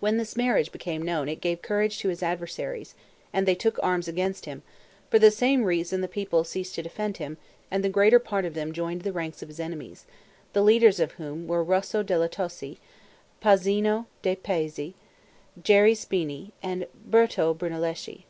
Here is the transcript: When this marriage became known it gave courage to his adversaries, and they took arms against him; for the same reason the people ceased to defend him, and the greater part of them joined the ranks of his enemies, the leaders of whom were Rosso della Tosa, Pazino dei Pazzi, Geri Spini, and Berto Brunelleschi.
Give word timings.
When 0.00 0.16
this 0.16 0.34
marriage 0.34 0.72
became 0.72 1.02
known 1.02 1.28
it 1.28 1.42
gave 1.42 1.60
courage 1.60 1.98
to 1.98 2.08
his 2.08 2.22
adversaries, 2.22 2.94
and 3.34 3.46
they 3.46 3.54
took 3.54 3.78
arms 3.82 4.08
against 4.08 4.46
him; 4.46 4.62
for 5.10 5.18
the 5.18 5.30
same 5.30 5.64
reason 5.64 6.00
the 6.00 6.08
people 6.08 6.42
ceased 6.42 6.74
to 6.76 6.82
defend 6.82 7.18
him, 7.18 7.36
and 7.70 7.84
the 7.84 7.90
greater 7.90 8.18
part 8.18 8.46
of 8.46 8.54
them 8.54 8.72
joined 8.72 9.02
the 9.02 9.12
ranks 9.12 9.42
of 9.42 9.48
his 9.48 9.60
enemies, 9.60 10.06
the 10.54 10.62
leaders 10.62 11.00
of 11.00 11.12
whom 11.20 11.46
were 11.46 11.62
Rosso 11.62 12.02
della 12.02 12.30
Tosa, 12.30 12.76
Pazino 13.42 14.06
dei 14.22 14.36
Pazzi, 14.36 14.94
Geri 15.62 15.92
Spini, 15.94 16.52
and 16.62 16.86
Berto 17.06 17.52
Brunelleschi. 17.52 18.20